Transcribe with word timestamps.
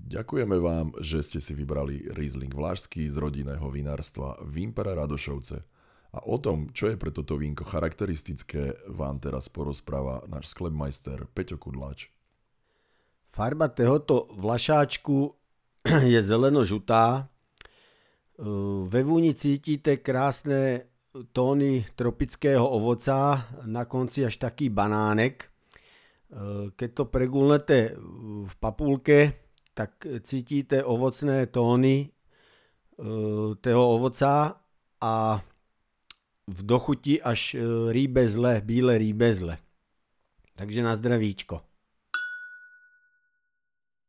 Ďakujeme 0.00 0.56
vám, 0.56 0.96
že 1.02 1.20
ste 1.20 1.40
si 1.42 1.52
vybrali 1.52 2.12
Riesling 2.16 2.52
Vlašský 2.52 3.08
z 3.08 3.16
rodinného 3.20 3.66
vinárstva 3.68 4.40
Vimpera 4.46 4.96
Radošovce. 4.96 5.58
A 6.10 6.26
o 6.26 6.36
tom, 6.42 6.74
čo 6.74 6.90
je 6.90 6.98
pre 6.98 7.14
toto 7.14 7.38
vínko 7.38 7.62
charakteristické, 7.62 8.74
vám 8.90 9.22
teraz 9.22 9.46
porozpráva 9.46 10.26
náš 10.26 10.50
sklepmajster 10.56 11.30
Peťo 11.30 11.54
Kudláč. 11.54 12.10
Farba 13.30 13.70
tohoto 13.70 14.26
vlašáčku 14.34 15.30
je 16.12 16.18
zeleno-žutá. 16.18 17.30
Ve 18.90 19.00
vúni 19.06 19.38
cítite 19.38 20.02
krásne 20.02 20.90
tóny 21.30 21.86
tropického 21.94 22.62
ovoca, 22.62 23.46
na 23.66 23.86
konci 23.86 24.26
až 24.26 24.38
taký 24.38 24.70
banánek. 24.70 25.46
Keď 26.74 26.90
to 26.94 27.04
pregulnete 27.10 27.94
v 28.46 28.54
papulke, 28.58 29.39
tak 29.80 30.06
cítite 30.20 30.84
ovocné 30.84 31.48
tóny 31.48 32.12
uh, 33.00 33.56
toho 33.56 33.96
ovoca 33.96 34.60
a 35.00 35.40
v 36.44 36.60
dochuti 36.60 37.16
až 37.16 37.56
uh, 37.56 37.88
rýbezle, 37.88 38.60
bíle 38.60 39.00
rýbezle. 39.00 39.56
Takže 40.56 40.84
na 40.84 40.92
zdravíčko. 40.92 41.64